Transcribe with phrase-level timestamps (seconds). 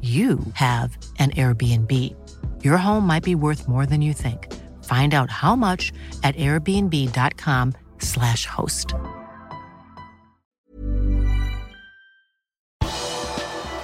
[0.00, 2.14] you have an Airbnb.
[2.62, 4.46] Your home might be worth more than you think.
[4.84, 8.94] Find out how much at airbnb.com/slash host.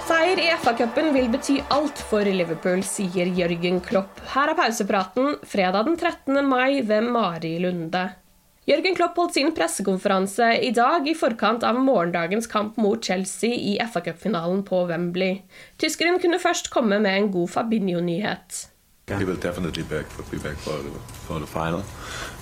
[0.05, 4.19] Seier i FA-cupen vil bety alt for Liverpool, sier Jørgen Klopp.
[4.33, 6.45] Her er pausepraten fredag den 13.
[6.45, 8.24] mai ved Mari Lunde.
[8.65, 13.75] Jørgen Klopp holdt sin pressekonferanse i dag i forkant av morgendagens kamp mot Chelsea i
[13.93, 15.43] FA-cupfinalen på Wembley.
[15.77, 18.63] Tyskeren kunne først komme med en god Fabinho-nyhet.
[19.07, 20.81] He will definitely back, be back for
[21.27, 21.83] for the final,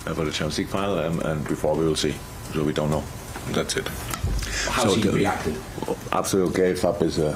[0.08, 2.16] uh, for the Champions League final, and, and before we will see.
[2.54, 3.04] So we don't know.
[3.52, 3.90] That's it.
[4.70, 5.56] How's so he reacted?
[6.14, 6.76] Absolutely okay.
[6.80, 7.36] Fab is a,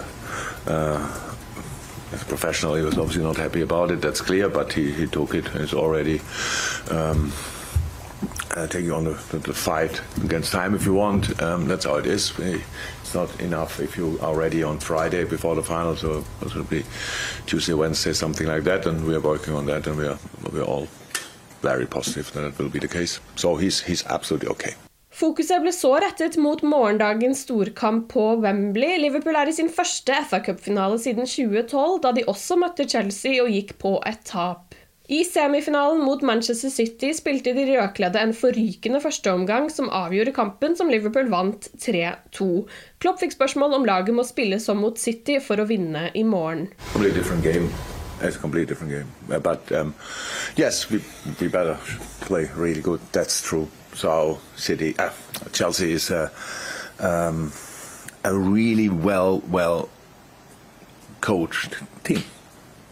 [0.66, 2.76] uh, as a professional.
[2.76, 4.00] He was obviously not happy about it.
[4.02, 4.48] That's clear.
[4.48, 5.46] But he, he took it.
[5.56, 6.22] It's already
[6.90, 7.34] um,
[8.58, 11.42] uh, taking on the, the, the, fight against time if you want.
[11.42, 12.34] Um, that's how it is.
[12.40, 15.96] It's not enough if you are ready on Friday before the final.
[15.96, 16.84] So it will be
[17.46, 18.86] Tuesday, Wednesday, something like that.
[18.86, 19.88] And we are working on that.
[19.88, 20.18] And we are
[20.52, 20.88] we are all
[21.62, 23.20] very positive that it will be the case.
[23.36, 24.74] So he's he's absolutely okay.
[25.18, 29.00] Fokuset ble så rettet mot morgendagens storkamp på Wembley.
[29.02, 33.74] Liverpool er i sin første FA-cupfinale siden 2012, da de også møtte Chelsea og gikk
[33.82, 34.67] på et tap.
[35.08, 40.90] I semifinalen mot Manchester City spilte de rødkledde en forrykende førsteomgang som avgjorde kampen, som
[40.92, 42.48] Liverpool vant 3-2.
[43.00, 46.68] Klopp fikk spørsmål om laget må spille som mot City for å vinne i morgen.
[48.20, 49.08] It's a completely different game.
[49.32, 49.94] Uh, but um,
[50.58, 51.00] yes, we,
[51.40, 51.78] we better
[52.22, 53.00] play really good.
[53.14, 53.68] That's true.
[53.94, 55.12] So City, uh,
[55.54, 56.32] Chelsea is a,
[57.00, 57.54] um,
[58.26, 59.88] a really well, well
[61.22, 62.24] coached team.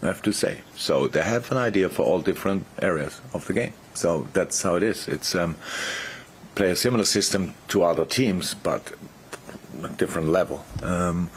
[0.02, 0.60] I have to say.
[0.76, 3.72] So they have an idea for all different areas of the game.
[3.94, 5.08] So that's how it is.
[5.08, 5.56] It's um,
[6.54, 8.92] play a similar system to other teams, but
[9.82, 10.64] a different level.
[10.82, 11.30] Um,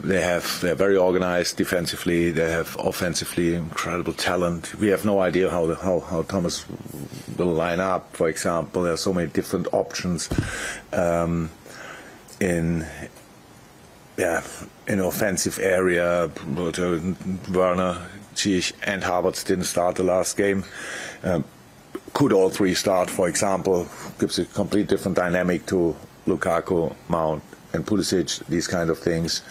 [0.00, 2.30] they have they're very organized defensively.
[2.30, 4.74] They have offensively incredible talent.
[4.76, 6.64] We have no idea how the, how, how Thomas
[7.36, 8.16] will line up.
[8.16, 10.28] For example, there are so many different options
[10.92, 11.50] um,
[12.40, 12.86] in
[14.18, 14.42] yeah
[14.88, 16.30] in offensive area.
[16.56, 17.98] Werner,
[18.34, 20.64] Ziyech, and Havertz didn't start the last game.
[21.22, 21.44] Um,
[22.14, 23.10] could all three start?
[23.10, 23.86] For example,
[24.18, 25.94] gives a complete different dynamic to
[26.26, 27.42] Lukaku, Mount,
[27.72, 28.44] and Pulisic.
[28.46, 29.42] These kind of things.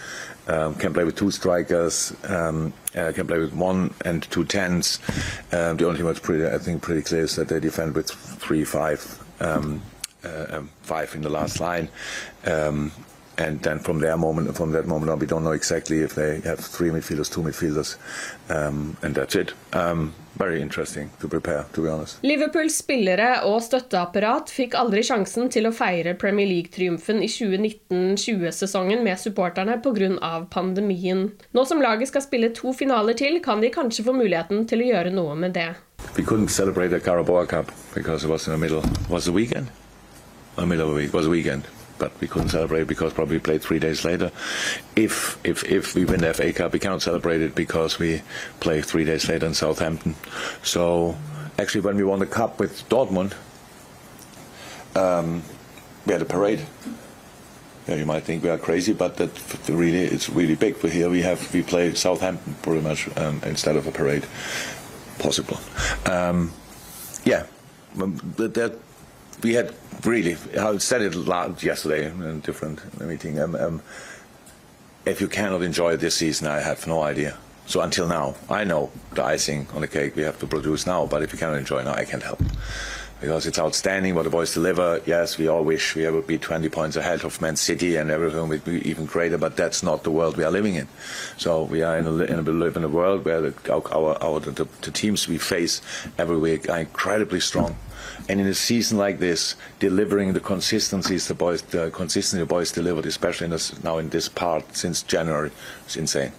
[0.48, 4.98] Um, can play with two strikers, um, uh, can play with one and two tens.
[5.52, 8.10] Um, the only thing that's pretty, I think, pretty clear is that they defend with
[8.10, 9.82] three, five, um,
[10.24, 11.90] uh, um, five in the last line.
[13.38, 16.40] And then from their moment, from that moment on, we don't know exactly if they
[16.40, 17.96] have three midfielders, two midfielders,
[18.50, 19.54] um, and that's it.
[19.72, 22.18] Um, very interesting to prepare, to be honest.
[22.22, 29.22] Liverpools spillere og støtteapparat fikk aldri sjansen til å feire Premier League-triumfen i 2019-20-sesongen med
[29.22, 30.34] supporterne pga.
[30.50, 31.30] pandemien.
[31.54, 34.90] Nå som laget skal spille to finaler til, kan de kanskje få muligheten til å
[34.92, 35.76] gjøre noe med det.
[36.16, 38.82] We couldn't celebrate the Carabao Cup because it was in the middle.
[39.08, 39.70] Was the weekend?
[40.56, 41.62] The middle of the week was a weekend
[41.98, 44.30] but we couldn't celebrate because probably played three days later.
[44.96, 48.22] If if if we win the FA Cup, we can't celebrate it because we
[48.60, 50.14] play three days later in Southampton.
[50.62, 51.16] So
[51.58, 53.34] actually, when we won the cup with Dortmund,
[54.96, 55.42] um,
[56.06, 56.64] we had a parade
[57.86, 59.30] Yeah, you might think we are crazy, but that
[59.68, 60.80] really it's really big.
[60.80, 64.26] But here we have we play Southampton pretty much um, instead of a parade,
[65.18, 65.58] possible.
[66.04, 66.52] Um,
[67.24, 67.46] yeah,
[67.96, 68.78] that
[69.42, 69.74] we had
[70.04, 70.36] really.
[70.58, 71.14] I said it
[71.62, 73.38] yesterday in a different meeting.
[73.40, 73.82] Um, um,
[75.04, 77.36] if you cannot enjoy this season, I have no idea.
[77.66, 81.06] So until now, I know the icing on the cake we have to produce now.
[81.06, 82.40] But if you cannot enjoy now, I can't help
[83.20, 85.00] because it's outstanding what the boys deliver.
[85.04, 88.48] Yes, we all wish we would be 20 points ahead of Man City and everything
[88.48, 90.86] would be even greater, but that's not the world we are living in.
[91.36, 94.68] So we are in a, in a, in a world where the, our, our the,
[94.82, 95.80] the, teams we face
[96.16, 97.76] every week are incredibly strong.
[98.28, 102.70] And in a season like this, delivering the consistencies the boys, the consistency the boys
[102.70, 105.50] delivered, especially in this, now in this part since January,
[105.86, 106.32] is insane.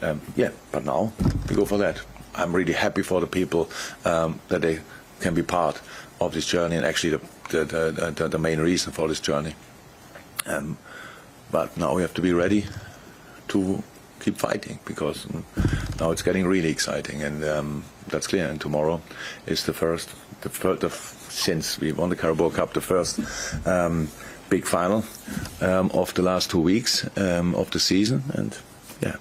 [0.00, 1.12] Um, yeah, but now
[1.48, 2.00] we go for that.
[2.34, 3.70] I'm really happy for the people
[4.04, 4.80] um, that they
[5.24, 5.80] can be part
[6.20, 9.54] of this journey and actually the, the, the, the main reason for this journey.
[10.44, 10.76] Um,
[11.50, 12.66] but now we have to be ready
[13.48, 13.82] to
[14.20, 15.26] keep fighting because
[15.98, 18.46] now it's getting really exciting and um, that's clear.
[18.46, 19.00] And tomorrow
[19.46, 20.10] is the first,
[20.42, 23.18] the, first, the since we won the Carabao Cup, the first
[23.66, 24.08] um,
[24.50, 25.04] big final
[25.62, 28.22] um, of the last two weeks um, of the season.
[28.34, 28.58] And
[29.00, 29.16] yeah,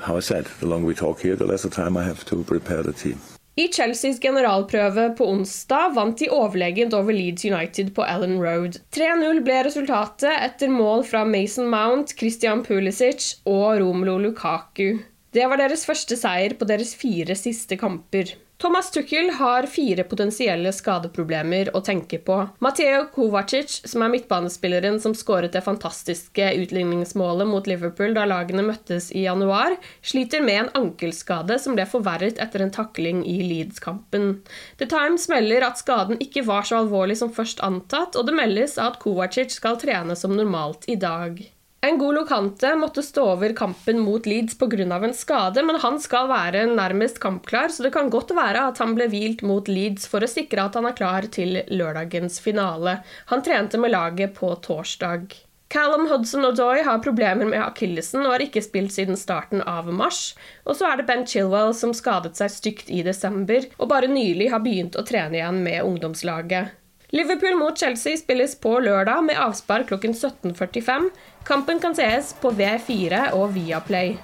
[0.00, 2.44] how I said, the longer we talk here, the less the time I have to
[2.44, 3.18] prepare the team.
[3.52, 8.78] I Chelseas generalprøve på onsdag vant de overlegent over Leeds United på Ellen Road.
[8.96, 15.02] 3-0 ble resultatet etter mål fra Mason Mount, Christian Pulisic og Romelu Lukaku.
[15.36, 18.32] Det var deres første seier på deres fire siste kamper.
[18.62, 22.36] Thomas Tuchel har fire potensielle skadeproblemer å tenke på.
[22.62, 29.08] Mateo Kovacic, som er midtbanespilleren som skåret det fantastiske utligningsmålet mot Liverpool da lagene møttes
[29.10, 29.74] i januar,
[30.06, 34.36] sliter med en ankelskade som ble forverret etter en takling i Leeds-kampen.
[34.78, 38.78] The Times melder at skaden ikke var så alvorlig som først antatt, og det meldes
[38.78, 41.42] at Kovacic skal trene som normalt i dag.
[41.82, 45.04] N'Golo Kante måtte stå over kampen mot Leeds pga.
[45.04, 48.94] en skade, men han skal være nærmest kampklar, så det kan godt være at han
[48.94, 53.00] ble hvilt mot Leeds for å sikre at han er klar til lørdagens finale.
[53.26, 55.34] Han trente med laget på torsdag.
[55.74, 60.36] Callum Hudson-Odoi har problemer med akillesen og har ikke spilt siden starten av mars.
[60.62, 64.52] Og så er det Ben Chilwell som skadet seg stygt i desember, og bare nylig
[64.54, 66.78] har begynt å trene igjen med ungdomslaget.
[67.12, 71.10] Liverpool mot Chelsea spilles på lørdag med avspark klokken 17.45.
[71.44, 74.14] Kampen kan sees på V4 og Viaplay.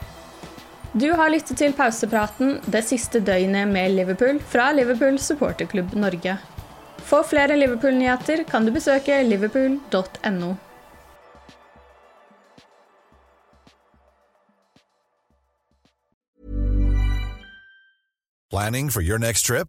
[0.96, 6.38] Du har lyttet til pausepraten det siste døgnet med Liverpool fra Liverpool supporterklubb Norge.
[7.04, 10.54] For flere Liverpool-nyheter kan du besøke liverpool.no.
[18.48, 19.68] Planning for your next trip?